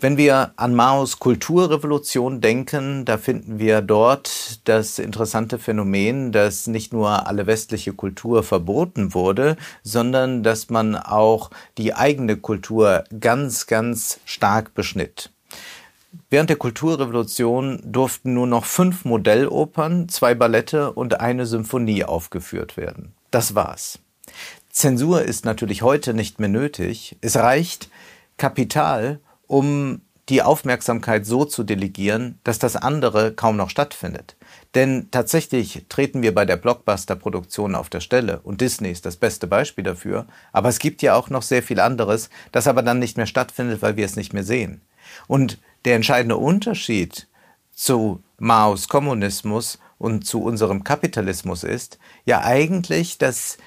Wenn 0.00 0.16
wir 0.18 0.52
an 0.56 0.74
Maos 0.74 1.18
Kulturrevolution 1.18 2.40
denken, 2.40 3.04
da 3.04 3.16
finden 3.16 3.58
wir 3.58 3.80
dort 3.80 4.60
das 4.68 4.98
interessante 4.98 5.58
Phänomen, 5.58 6.30
dass 6.30 6.66
nicht 6.66 6.92
nur 6.92 7.26
alle 7.26 7.46
westliche 7.46 7.92
Kultur 7.92 8.42
verboten 8.42 9.14
wurde, 9.14 9.56
sondern 9.82 10.42
dass 10.42 10.68
man 10.68 10.96
auch 10.96 11.50
die 11.78 11.94
eigene 11.94 12.36
Kultur 12.36 13.04
ganz, 13.18 13.66
ganz 13.66 14.20
stark 14.26 14.74
beschnitt. 14.74 15.30
Während 16.28 16.50
der 16.50 16.56
Kulturrevolution 16.56 17.80
durften 17.84 18.34
nur 18.34 18.46
noch 18.46 18.64
fünf 18.64 19.04
Modellopern, 19.04 20.08
zwei 20.08 20.34
Ballette 20.34 20.92
und 20.92 21.20
eine 21.20 21.46
Symphonie 21.46 22.04
aufgeführt 22.04 22.76
werden. 22.76 23.12
Das 23.30 23.54
war's. 23.54 23.98
Zensur 24.70 25.22
ist 25.22 25.44
natürlich 25.44 25.82
heute 25.82 26.14
nicht 26.14 26.40
mehr 26.40 26.48
nötig. 26.48 27.16
Es 27.20 27.36
reicht, 27.36 27.88
Kapital 28.36 29.20
um 29.46 30.00
die 30.30 30.42
Aufmerksamkeit 30.42 31.26
so 31.26 31.44
zu 31.44 31.64
delegieren, 31.64 32.38
dass 32.44 32.58
das 32.58 32.76
andere 32.76 33.32
kaum 33.32 33.56
noch 33.56 33.68
stattfindet. 33.68 34.36
Denn 34.74 35.08
tatsächlich 35.10 35.84
treten 35.88 36.22
wir 36.22 36.34
bei 36.34 36.46
der 36.46 36.56
Blockbuster-Produktion 36.56 37.74
auf 37.74 37.90
der 37.90 38.00
Stelle 38.00 38.40
und 38.42 38.60
Disney 38.60 38.90
ist 38.90 39.04
das 39.04 39.16
beste 39.16 39.46
Beispiel 39.46 39.84
dafür. 39.84 40.26
Aber 40.52 40.70
es 40.70 40.78
gibt 40.78 41.02
ja 41.02 41.14
auch 41.14 41.28
noch 41.28 41.42
sehr 41.42 41.62
viel 41.62 41.78
anderes, 41.78 42.30
das 42.52 42.66
aber 42.66 42.82
dann 42.82 42.98
nicht 42.98 43.18
mehr 43.18 43.26
stattfindet, 43.26 43.82
weil 43.82 43.96
wir 43.96 44.06
es 44.06 44.16
nicht 44.16 44.32
mehr 44.32 44.44
sehen. 44.44 44.80
Und 45.26 45.60
der 45.84 45.96
entscheidende 45.96 46.38
Unterschied 46.38 47.28
zu 47.72 48.22
Maos 48.38 48.88
Kommunismus 48.88 49.78
und 49.98 50.26
zu 50.26 50.42
unserem 50.42 50.84
Kapitalismus 50.84 51.64
ist 51.64 51.98
ja 52.24 52.40
eigentlich, 52.42 53.18
dass 53.18 53.58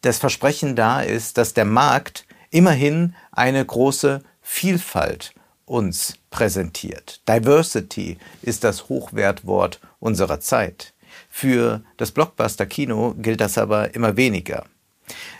das 0.00 0.18
Versprechen 0.18 0.76
da 0.76 1.02
ist, 1.02 1.36
dass 1.36 1.52
der 1.52 1.66
Markt 1.66 2.26
immerhin 2.50 3.14
eine 3.32 3.64
große 3.64 4.22
Vielfalt 4.52 5.32
uns 5.64 6.18
präsentiert. 6.28 7.22
Diversity 7.26 8.18
ist 8.42 8.62
das 8.62 8.90
Hochwertwort 8.90 9.80
unserer 10.00 10.40
Zeit. 10.40 10.92
Für 11.30 11.82
das 11.96 12.10
Blockbuster-Kino 12.10 13.14
gilt 13.16 13.40
das 13.40 13.56
aber 13.56 13.94
immer 13.94 14.18
weniger. 14.18 14.66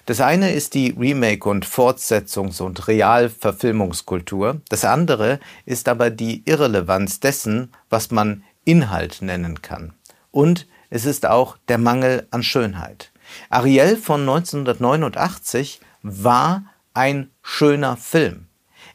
Das 0.06 0.22
eine 0.22 0.52
ist 0.52 0.72
die 0.72 0.94
Remake- 0.98 1.46
und 1.50 1.66
Fortsetzungs- 1.66 2.62
und 2.62 2.88
Realverfilmungskultur. 2.88 4.62
Das 4.70 4.86
andere 4.86 5.40
ist 5.66 5.88
aber 5.88 6.08
die 6.08 6.42
Irrelevanz 6.46 7.20
dessen, 7.20 7.72
was 7.90 8.10
man 8.10 8.44
Inhalt 8.64 9.20
nennen 9.20 9.60
kann. 9.60 9.92
Und 10.30 10.66
es 10.88 11.04
ist 11.04 11.26
auch 11.26 11.58
der 11.68 11.78
Mangel 11.78 12.26
an 12.30 12.42
Schönheit. 12.42 13.12
Ariel 13.50 13.96
von 13.96 14.20
1989 14.20 15.80
war 16.02 16.64
ein 16.94 17.30
schöner 17.42 17.98
Film. 17.98 18.46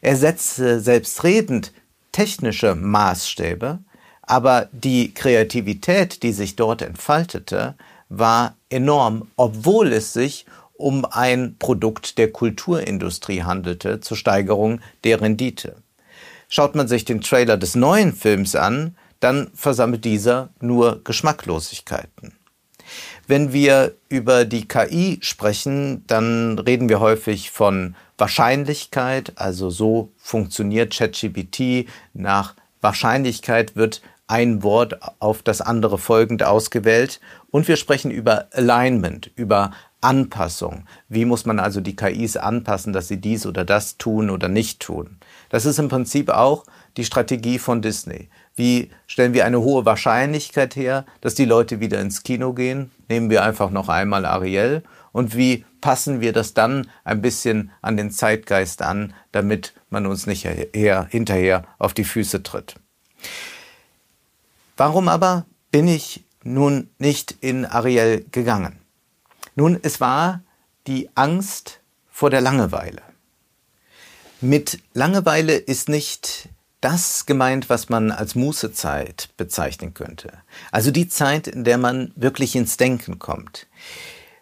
Er 0.06 0.16
setzte 0.16 0.78
selbstredend 0.78 1.72
technische 2.12 2.76
Maßstäbe, 2.76 3.80
aber 4.22 4.68
die 4.70 5.12
Kreativität, 5.12 6.22
die 6.22 6.30
sich 6.32 6.54
dort 6.54 6.80
entfaltete, 6.80 7.74
war 8.08 8.54
enorm, 8.70 9.26
obwohl 9.34 9.92
es 9.92 10.12
sich 10.12 10.46
um 10.74 11.04
ein 11.06 11.56
Produkt 11.58 12.18
der 12.18 12.30
Kulturindustrie 12.30 13.42
handelte 13.42 13.98
zur 13.98 14.16
Steigerung 14.16 14.80
der 15.02 15.20
Rendite. 15.20 15.82
Schaut 16.48 16.76
man 16.76 16.86
sich 16.86 17.04
den 17.04 17.20
Trailer 17.20 17.56
des 17.56 17.74
neuen 17.74 18.12
Films 18.12 18.54
an, 18.54 18.96
dann 19.18 19.50
versammelt 19.54 20.04
dieser 20.04 20.50
nur 20.60 21.02
Geschmacklosigkeiten. 21.02 22.32
Wenn 23.26 23.52
wir 23.52 23.96
über 24.08 24.44
die 24.44 24.68
KI 24.68 25.18
sprechen, 25.20 26.04
dann 26.06 26.60
reden 26.60 26.88
wir 26.88 27.00
häufig 27.00 27.50
von 27.50 27.96
Wahrscheinlichkeit, 28.18 29.32
also 29.36 29.70
so 29.70 30.12
funktioniert 30.16 30.94
ChatGPT. 30.94 31.88
Nach 32.14 32.54
Wahrscheinlichkeit 32.80 33.76
wird 33.76 34.02
ein 34.26 34.62
Wort 34.62 34.98
auf 35.20 35.42
das 35.42 35.60
andere 35.60 35.98
folgend 35.98 36.42
ausgewählt. 36.42 37.20
Und 37.50 37.68
wir 37.68 37.76
sprechen 37.76 38.10
über 38.10 38.46
Alignment, 38.52 39.30
über 39.36 39.72
Anpassung. 40.00 40.84
Wie 41.08 41.24
muss 41.24 41.46
man 41.46 41.58
also 41.58 41.80
die 41.80 41.96
KIs 41.96 42.36
anpassen, 42.36 42.92
dass 42.92 43.08
sie 43.08 43.20
dies 43.20 43.46
oder 43.46 43.64
das 43.64 43.98
tun 43.98 44.30
oder 44.30 44.48
nicht 44.48 44.80
tun? 44.80 45.18
Das 45.48 45.64
ist 45.64 45.78
im 45.78 45.88
Prinzip 45.88 46.30
auch 46.30 46.64
die 46.96 47.04
Strategie 47.04 47.58
von 47.58 47.82
Disney. 47.82 48.28
Wie 48.54 48.90
stellen 49.06 49.34
wir 49.34 49.44
eine 49.44 49.60
hohe 49.60 49.84
Wahrscheinlichkeit 49.84 50.76
her, 50.76 51.04
dass 51.20 51.34
die 51.34 51.44
Leute 51.44 51.80
wieder 51.80 52.00
ins 52.00 52.22
Kino 52.22 52.52
gehen? 52.52 52.90
Nehmen 53.08 53.30
wir 53.30 53.42
einfach 53.42 53.70
noch 53.70 53.88
einmal 53.88 54.24
Ariel. 54.24 54.82
Und 55.12 55.36
wie 55.36 55.64
passen 55.86 56.20
wir 56.20 56.32
das 56.32 56.52
dann 56.52 56.90
ein 57.04 57.22
bisschen 57.22 57.70
an 57.80 57.96
den 57.96 58.10
Zeitgeist 58.10 58.82
an, 58.82 59.14
damit 59.30 59.72
man 59.88 60.06
uns 60.06 60.26
nicht 60.26 60.44
her, 60.44 61.06
hinterher 61.08 61.64
auf 61.78 61.94
die 61.94 62.02
Füße 62.02 62.42
tritt? 62.42 62.74
Warum 64.76 65.06
aber 65.06 65.46
bin 65.70 65.86
ich 65.86 66.24
nun 66.42 66.90
nicht 66.98 67.36
in 67.40 67.64
Ariel 67.64 68.26
gegangen? 68.32 68.80
Nun, 69.54 69.78
es 69.80 70.00
war 70.00 70.42
die 70.88 71.08
Angst 71.14 71.78
vor 72.10 72.30
der 72.30 72.40
Langeweile. 72.40 73.02
Mit 74.40 74.80
Langeweile 74.92 75.54
ist 75.54 75.88
nicht 75.88 76.48
das 76.80 77.26
gemeint, 77.26 77.70
was 77.70 77.88
man 77.88 78.10
als 78.10 78.34
Mußezeit 78.34 79.28
bezeichnen 79.36 79.94
könnte. 79.94 80.32
Also 80.72 80.90
die 80.90 81.06
Zeit, 81.06 81.46
in 81.46 81.62
der 81.62 81.78
man 81.78 82.10
wirklich 82.16 82.56
ins 82.56 82.76
Denken 82.76 83.20
kommt. 83.20 83.68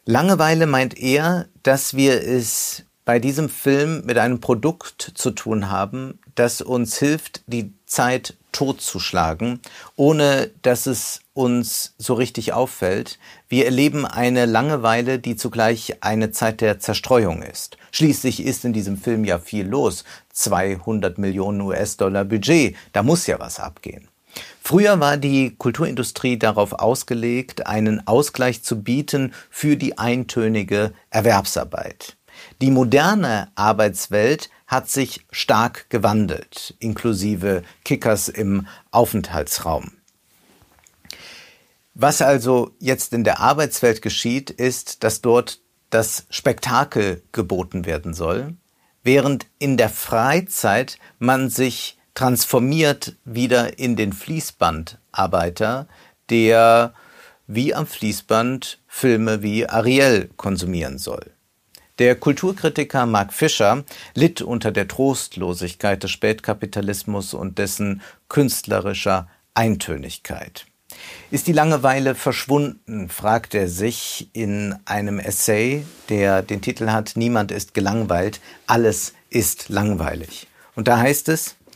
Langeweile 0.06 0.66
meint 0.66 0.98
er, 0.98 1.46
dass 1.62 1.94
wir 1.94 2.22
es 2.22 2.84
bei 3.06 3.18
diesem 3.18 3.48
Film 3.48 4.04
mit 4.04 4.18
einem 4.18 4.38
Produkt 4.38 5.12
zu 5.14 5.30
tun 5.30 5.70
haben, 5.70 6.18
das 6.34 6.60
uns 6.60 6.98
hilft, 6.98 7.42
die 7.46 7.72
Zeit 7.86 8.34
totzuschlagen, 8.52 9.60
ohne 9.96 10.50
dass 10.60 10.86
es 10.86 11.20
uns 11.32 11.94
so 11.96 12.14
richtig 12.14 12.52
auffällt. 12.52 13.18
Wir 13.48 13.64
erleben 13.64 14.04
eine 14.04 14.44
Langeweile, 14.44 15.18
die 15.18 15.36
zugleich 15.36 16.02
eine 16.02 16.30
Zeit 16.30 16.60
der 16.60 16.78
Zerstreuung 16.78 17.42
ist. 17.42 17.78
Schließlich 17.90 18.44
ist 18.44 18.64
in 18.66 18.74
diesem 18.74 18.98
Film 18.98 19.24
ja 19.24 19.38
viel 19.38 19.66
los. 19.66 20.04
200 20.32 21.16
Millionen 21.16 21.62
US-Dollar 21.62 22.24
Budget, 22.24 22.76
da 22.92 23.02
muss 23.02 23.26
ja 23.26 23.38
was 23.40 23.58
abgehen. 23.58 24.08
Früher 24.60 24.98
war 24.98 25.16
die 25.16 25.54
Kulturindustrie 25.56 26.38
darauf 26.38 26.72
ausgelegt, 26.72 27.66
einen 27.66 28.06
Ausgleich 28.06 28.62
zu 28.62 28.82
bieten 28.82 29.34
für 29.50 29.76
die 29.76 29.98
eintönige 29.98 30.92
Erwerbsarbeit. 31.10 32.16
Die 32.60 32.70
moderne 32.70 33.50
Arbeitswelt 33.54 34.50
hat 34.66 34.88
sich 34.88 35.26
stark 35.30 35.90
gewandelt, 35.90 36.74
inklusive 36.78 37.62
Kickers 37.84 38.28
im 38.28 38.66
Aufenthaltsraum. 38.90 39.92
Was 41.94 42.22
also 42.22 42.72
jetzt 42.80 43.12
in 43.12 43.22
der 43.22 43.40
Arbeitswelt 43.40 44.02
geschieht, 44.02 44.50
ist, 44.50 45.04
dass 45.04 45.20
dort 45.20 45.60
das 45.90 46.26
Spektakel 46.28 47.22
geboten 47.30 47.84
werden 47.84 48.14
soll, 48.14 48.54
während 49.04 49.46
in 49.60 49.76
der 49.76 49.90
Freizeit 49.90 50.98
man 51.18 51.50
sich 51.50 51.98
transformiert 52.14 53.16
wieder 53.24 53.78
in 53.78 53.96
den 53.96 54.12
Fließbandarbeiter, 54.12 55.86
der 56.30 56.94
wie 57.46 57.74
am 57.74 57.86
Fließband 57.86 58.78
Filme 58.86 59.42
wie 59.42 59.68
Ariel 59.68 60.30
konsumieren 60.36 60.98
soll. 60.98 61.32
Der 61.98 62.16
Kulturkritiker 62.16 63.06
Mark 63.06 63.32
Fischer 63.32 63.84
litt 64.14 64.42
unter 64.42 64.72
der 64.72 64.88
Trostlosigkeit 64.88 66.02
des 66.02 66.10
Spätkapitalismus 66.10 67.34
und 67.34 67.58
dessen 67.58 68.02
künstlerischer 68.28 69.28
Eintönigkeit. 69.54 70.66
Ist 71.30 71.46
die 71.46 71.52
Langeweile 71.52 72.14
verschwunden, 72.14 73.08
fragt 73.08 73.54
er 73.54 73.68
sich 73.68 74.28
in 74.32 74.74
einem 74.84 75.18
Essay, 75.18 75.84
der 76.08 76.42
den 76.42 76.62
Titel 76.62 76.88
hat 76.88 77.12
Niemand 77.14 77.52
ist 77.52 77.74
gelangweilt, 77.74 78.40
alles 78.66 79.14
ist 79.30 79.68
langweilig. 79.68 80.48
Und 80.74 80.88
da 80.88 80.98
heißt 80.98 81.28
es, 81.28 81.56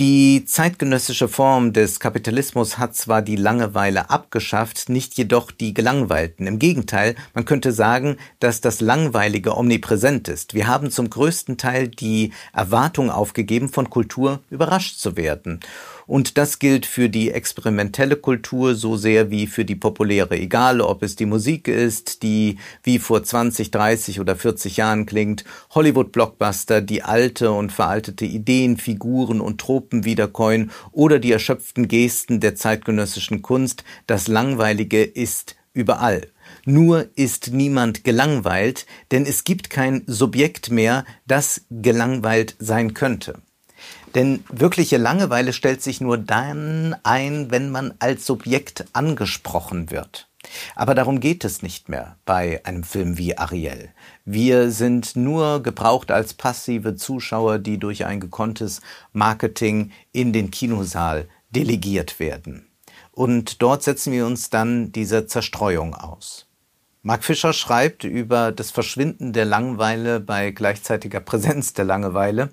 die 0.00 0.46
zeitgenössische 0.46 1.28
Form 1.28 1.74
des 1.74 2.00
Kapitalismus 2.00 2.78
hat 2.78 2.96
zwar 2.96 3.20
die 3.20 3.36
Langeweile 3.36 4.08
abgeschafft, 4.08 4.88
nicht 4.88 5.18
jedoch 5.18 5.50
die 5.50 5.74
Gelangweilten. 5.74 6.46
Im 6.46 6.58
Gegenteil, 6.58 7.16
man 7.34 7.44
könnte 7.44 7.70
sagen, 7.70 8.16
dass 8.38 8.62
das 8.62 8.80
Langweilige 8.80 9.54
omnipräsent 9.54 10.28
ist. 10.28 10.54
Wir 10.54 10.68
haben 10.68 10.90
zum 10.90 11.10
größten 11.10 11.58
Teil 11.58 11.88
die 11.88 12.32
Erwartung 12.54 13.10
aufgegeben, 13.10 13.68
von 13.68 13.90
Kultur 13.90 14.40
überrascht 14.48 14.96
zu 14.96 15.18
werden. 15.18 15.60
Und 16.10 16.38
das 16.38 16.58
gilt 16.58 16.86
für 16.86 17.08
die 17.08 17.30
experimentelle 17.30 18.16
Kultur 18.16 18.74
so 18.74 18.96
sehr 18.96 19.30
wie 19.30 19.46
für 19.46 19.64
die 19.64 19.76
populäre, 19.76 20.36
egal 20.36 20.80
ob 20.80 21.04
es 21.04 21.14
die 21.14 21.24
Musik 21.24 21.68
ist, 21.68 22.24
die 22.24 22.58
wie 22.82 22.98
vor 22.98 23.22
20, 23.22 23.70
30 23.70 24.18
oder 24.18 24.34
40 24.34 24.76
Jahren 24.76 25.06
klingt, 25.06 25.44
Hollywood-Blockbuster, 25.70 26.80
die 26.80 27.04
alte 27.04 27.52
und 27.52 27.70
veraltete 27.70 28.24
Ideen, 28.24 28.76
Figuren 28.76 29.40
und 29.40 29.60
Tropen 29.60 29.89
wiederkäuen 29.90 30.70
oder 30.92 31.18
die 31.18 31.32
erschöpften 31.32 31.88
Gesten 31.88 32.40
der 32.40 32.54
zeitgenössischen 32.54 33.42
Kunst, 33.42 33.84
das 34.06 34.28
Langweilige 34.28 35.02
ist 35.02 35.56
überall. 35.72 36.28
Nur 36.64 37.08
ist 37.14 37.52
niemand 37.52 38.04
gelangweilt, 38.04 38.86
denn 39.10 39.24
es 39.24 39.44
gibt 39.44 39.70
kein 39.70 40.02
Subjekt 40.06 40.70
mehr, 40.70 41.04
das 41.26 41.62
gelangweilt 41.70 42.56
sein 42.58 42.94
könnte. 42.94 43.40
Denn 44.14 44.44
wirkliche 44.50 44.96
Langeweile 44.96 45.52
stellt 45.52 45.82
sich 45.82 46.00
nur 46.00 46.18
dann 46.18 46.96
ein, 47.02 47.50
wenn 47.50 47.70
man 47.70 47.94
als 47.98 48.26
Subjekt 48.26 48.84
angesprochen 48.92 49.90
wird. 49.90 50.29
Aber 50.74 50.94
darum 50.94 51.20
geht 51.20 51.44
es 51.44 51.62
nicht 51.62 51.88
mehr 51.88 52.16
bei 52.24 52.64
einem 52.64 52.84
Film 52.84 53.18
wie 53.18 53.36
Ariel. 53.36 53.90
Wir 54.24 54.70
sind 54.70 55.16
nur 55.16 55.62
gebraucht 55.62 56.10
als 56.10 56.34
passive 56.34 56.96
Zuschauer, 56.96 57.58
die 57.58 57.78
durch 57.78 58.04
ein 58.06 58.20
gekonntes 58.20 58.80
Marketing 59.12 59.92
in 60.12 60.32
den 60.32 60.50
Kinosaal 60.50 61.28
delegiert 61.50 62.20
werden. 62.20 62.66
Und 63.12 63.62
dort 63.62 63.82
setzen 63.82 64.12
wir 64.12 64.26
uns 64.26 64.50
dann 64.50 64.92
dieser 64.92 65.26
Zerstreuung 65.26 65.94
aus. 65.94 66.46
Mark 67.02 67.24
Fischer 67.24 67.54
schreibt 67.54 68.04
über 68.04 68.52
das 68.52 68.70
Verschwinden 68.70 69.32
der 69.32 69.46
Langeweile 69.46 70.20
bei 70.20 70.50
gleichzeitiger 70.50 71.20
Präsenz 71.20 71.72
der 71.72 71.86
Langeweile. 71.86 72.50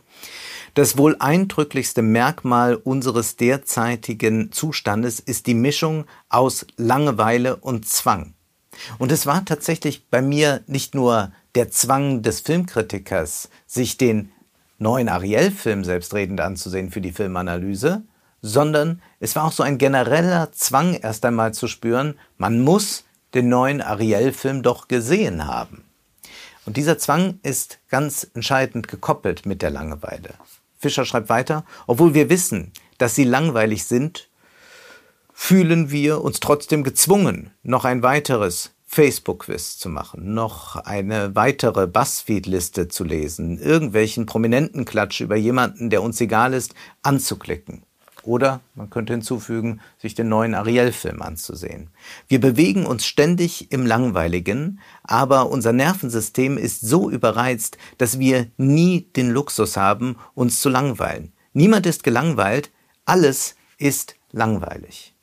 Das 0.78 0.96
wohl 0.96 1.16
eindrücklichste 1.18 2.04
Merkmal 2.04 2.76
unseres 2.76 3.36
derzeitigen 3.36 4.52
Zustandes 4.52 5.20
ist 5.20 5.48
die 5.48 5.56
Mischung 5.56 6.06
aus 6.30 6.68
Langeweile 6.76 7.56
und 7.56 7.88
Zwang. 7.88 8.36
Und 9.00 9.12
es 9.12 9.26
war 9.26 9.44
tatsächlich 9.44 10.08
bei 10.12 10.22
mir 10.22 10.62
nicht 10.68 10.94
nur 10.94 11.32
der 11.56 11.72
Zwang 11.72 12.22
des 12.22 12.42
Filmkritikers, 12.42 13.50
sich 13.66 13.98
den 13.98 14.32
neuen 14.78 15.10
Ariel-Film 15.10 15.84
selbstredend 15.84 16.42
anzusehen 16.42 16.92
für 16.92 17.02
die 17.02 17.12
Filmanalyse, 17.12 18.04
sondern 18.44 19.02
es 19.20 19.36
war 19.36 19.46
auch 19.46 19.54
so 19.54 19.64
ein 19.64 19.80
genereller 19.80 20.52
Zwang 20.52 20.94
erst 20.94 21.26
einmal 21.26 21.56
zu 21.56 21.68
spüren, 21.68 22.20
man 22.38 22.62
muss 22.62 23.04
den 23.34 23.50
neuen 23.50 23.82
Ariel-Film 23.82 24.62
doch 24.62 24.88
gesehen 24.88 25.48
haben. 25.48 25.86
Und 26.68 26.78
dieser 26.78 27.00
Zwang 27.00 27.40
ist 27.42 27.80
ganz 27.90 28.30
entscheidend 28.36 28.88
gekoppelt 28.88 29.48
mit 29.48 29.64
der 29.64 29.72
Langeweile. 29.72 30.36
Fischer 30.78 31.06
schreibt 31.06 31.30
weiter, 31.30 31.66
obwohl 31.88 32.14
wir 32.14 32.30
wissen, 32.30 32.72
dass 32.98 33.16
sie 33.16 33.24
langweilig 33.24 33.86
sind, 33.86 34.30
fühlen 35.34 35.92
wir 35.92 36.22
uns 36.22 36.40
trotzdem 36.40 36.84
gezwungen, 36.84 37.52
noch 37.64 37.86
ein 37.86 38.04
weiteres 38.04 38.72
Facebook-Quiz 38.86 39.78
zu 39.78 39.90
machen, 39.90 40.34
noch 40.34 40.78
eine 40.78 41.36
weitere 41.36 41.88
Buzzfeed-Liste 41.88 42.88
zu 42.88 43.04
lesen, 43.04 43.60
irgendwelchen 43.60 44.26
prominenten 44.26 44.86
Klatsch 44.86 45.22
über 45.22 45.36
jemanden, 45.36 45.90
der 45.90 46.02
uns 46.02 46.22
egal 46.22 46.54
ist, 46.54 46.74
anzuklicken. 47.02 47.84
Oder 48.28 48.60
man 48.76 48.90
könnte 48.90 49.14
hinzufügen, 49.14 49.80
sich 49.98 50.14
den 50.14 50.28
neuen 50.28 50.54
Ariel-Film 50.54 51.22
anzusehen. 51.22 51.92
Wir 52.28 52.42
bewegen 52.42 52.86
uns 52.86 53.06
ständig 53.06 53.72
im 53.72 53.86
Langweiligen, 53.86 54.82
aber 55.02 55.50
unser 55.50 55.72
Nervensystem 55.72 56.58
ist 56.58 56.82
so 56.82 57.10
überreizt, 57.10 57.78
dass 57.98 58.20
wir 58.20 58.48
nie 58.58 59.08
den 59.16 59.32
Luxus 59.32 59.78
haben, 59.78 60.18
uns 60.34 60.60
zu 60.60 60.68
langweilen. 60.68 61.32
Niemand 61.54 61.86
ist 61.86 62.04
gelangweilt, 62.04 62.70
alles 63.06 63.56
ist 63.78 64.16
langweilig. 64.34 65.16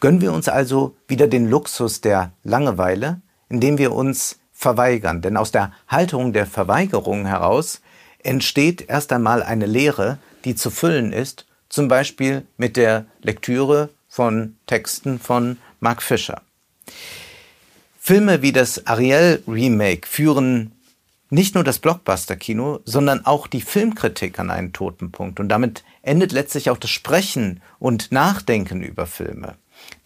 Gönnen 0.00 0.20
wir 0.20 0.34
uns 0.34 0.46
also 0.46 0.96
wieder 1.08 1.26
den 1.26 1.48
Luxus 1.48 2.02
der 2.02 2.32
Langeweile, 2.42 3.22
indem 3.48 3.78
wir 3.78 3.92
uns 3.92 4.40
verweigern. 4.52 5.22
Denn 5.22 5.38
aus 5.38 5.52
der 5.52 5.72
Haltung 5.88 6.34
der 6.34 6.44
Verweigerung 6.44 7.24
heraus 7.24 7.80
entsteht 8.18 8.90
erst 8.90 9.10
einmal 9.10 9.42
eine 9.42 9.64
Lehre, 9.64 10.18
die 10.44 10.54
zu 10.54 10.70
füllen 10.70 11.14
ist 11.14 11.46
zum 11.70 11.88
Beispiel 11.88 12.46
mit 12.58 12.76
der 12.76 13.06
Lektüre 13.22 13.88
von 14.08 14.56
Texten 14.66 15.18
von 15.18 15.56
Mark 15.80 16.02
Fisher. 16.02 16.42
Filme 17.98 18.42
wie 18.42 18.52
das 18.52 18.86
Ariel 18.86 19.42
Remake 19.46 20.06
führen 20.06 20.72
nicht 21.30 21.54
nur 21.54 21.62
das 21.62 21.78
Blockbuster-Kino, 21.78 22.80
sondern 22.84 23.24
auch 23.24 23.46
die 23.46 23.60
Filmkritik 23.60 24.38
an 24.40 24.50
einen 24.50 24.72
toten 24.72 25.12
Punkt. 25.12 25.38
Und 25.38 25.48
damit 25.48 25.84
endet 26.02 26.32
letztlich 26.32 26.70
auch 26.70 26.76
das 26.76 26.90
Sprechen 26.90 27.62
und 27.78 28.10
Nachdenken 28.10 28.82
über 28.82 29.06
Filme. 29.06 29.54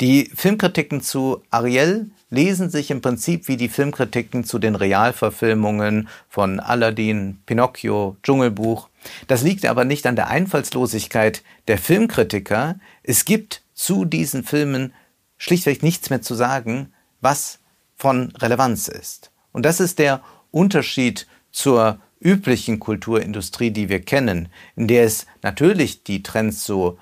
Die 0.00 0.30
Filmkritiken 0.34 1.00
zu 1.00 1.42
Ariel 1.50 2.10
lesen 2.30 2.68
sich 2.68 2.90
im 2.90 3.00
Prinzip 3.00 3.48
wie 3.48 3.56
die 3.56 3.68
Filmkritiken 3.68 4.44
zu 4.44 4.58
den 4.58 4.74
Realverfilmungen 4.74 6.08
von 6.28 6.60
Aladdin, 6.60 7.38
Pinocchio, 7.46 8.16
Dschungelbuch. 8.22 8.88
Das 9.26 9.42
liegt 9.42 9.66
aber 9.66 9.84
nicht 9.84 10.06
an 10.06 10.16
der 10.16 10.28
Einfallslosigkeit 10.28 11.42
der 11.68 11.78
Filmkritiker. 11.78 12.78
Es 13.02 13.24
gibt 13.24 13.62
zu 13.74 14.04
diesen 14.04 14.44
Filmen 14.44 14.94
schlichtweg 15.36 15.82
nichts 15.82 16.10
mehr 16.10 16.22
zu 16.22 16.34
sagen, 16.34 16.92
was 17.20 17.58
von 17.96 18.32
Relevanz 18.36 18.88
ist. 18.88 19.30
Und 19.52 19.64
das 19.64 19.80
ist 19.80 19.98
der 19.98 20.22
Unterschied 20.50 21.26
zur 21.52 22.00
üblichen 22.20 22.80
Kulturindustrie, 22.80 23.70
die 23.70 23.88
wir 23.88 24.00
kennen, 24.00 24.48
in 24.76 24.88
der 24.88 25.04
es 25.04 25.26
natürlich 25.42 26.04
die 26.04 26.22
Trends 26.22 26.64
zur 26.64 26.98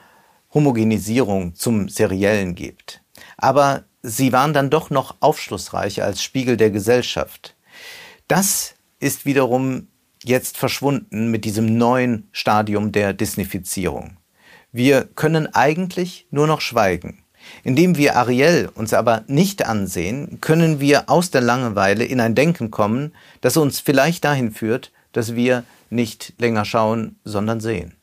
Homogenisierung 0.53 1.55
zum 1.55 1.89
Seriellen 1.89 2.55
gibt. 2.55 3.03
Aber 3.37 3.85
sie 4.03 4.33
waren 4.33 4.53
dann 4.53 4.71
doch 4.71 4.91
noch 4.91 5.17
aufschlussreich 5.21 6.03
als 6.03 6.23
Spiegel 6.23 6.57
der 6.57 6.71
Gesellschaft. 6.71 7.55
Das 8.29 8.75
ist 8.99 9.25
wiederum 9.25 9.89
jetzt 10.25 10.57
verschwunden 10.57 11.31
mit 11.31 11.45
diesem 11.45 11.79
neuen 11.79 12.29
Stadium 12.33 12.93
der 12.93 13.13
Disneyfizierung. 13.13 14.17
Wir 14.73 15.05
können 15.05 15.53
eigentlich 15.55 16.27
nur 16.31 16.47
noch 16.47 16.61
schweigen. 16.61 17.19
Indem 17.65 17.97
wir 17.97 18.17
Ariel 18.17 18.71
uns 18.75 18.95
aber 18.95 19.25
nicht 19.27 19.67
ansehen, 19.67 20.41
können 20.41 20.81
wir 20.81 21.11
aus 21.11 21.31
der 21.31 21.41
Langeweile 21.41 22.05
in 22.05 22.21
ein 22.21 22.35
Denken 22.35 22.71
kommen, 22.71 23.13
das 23.41 23.57
uns 23.57 23.81
vielleicht 23.81 24.25
dahin 24.25 24.53
führt, 24.53 24.93
dass 25.13 25.35
wir 25.35 25.65
nicht 25.91 26.35
länger 26.39 26.65
schauen, 26.65 27.17
sondern 27.25 27.61
sehen. 27.61 27.95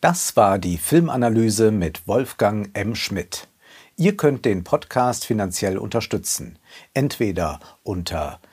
Das 0.00 0.36
war 0.36 0.58
die 0.58 0.78
Filmanalyse 0.78 1.70
mit 1.70 2.06
Wolfgang 2.06 2.70
M. 2.74 2.94
Schmidt. 2.94 3.48
Ihr 3.96 4.16
könnt 4.16 4.44
den 4.44 4.64
Podcast 4.64 5.26
finanziell 5.26 5.78
unterstützen, 5.78 6.58
entweder 6.94 7.60
unter 7.82 8.40